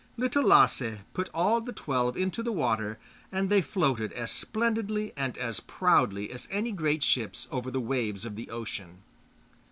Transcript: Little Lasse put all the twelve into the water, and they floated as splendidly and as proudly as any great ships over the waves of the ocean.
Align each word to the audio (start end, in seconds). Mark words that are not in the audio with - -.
Little 0.17 0.41
Lasse 0.43 0.97
put 1.13 1.29
all 1.31 1.61
the 1.61 1.71
twelve 1.71 2.17
into 2.17 2.41
the 2.41 2.51
water, 2.51 2.97
and 3.31 3.51
they 3.51 3.61
floated 3.61 4.11
as 4.13 4.31
splendidly 4.31 5.13
and 5.15 5.37
as 5.37 5.59
proudly 5.59 6.31
as 6.31 6.47
any 6.49 6.71
great 6.71 7.03
ships 7.03 7.47
over 7.51 7.69
the 7.69 7.79
waves 7.79 8.25
of 8.25 8.35
the 8.35 8.49
ocean. 8.49 9.03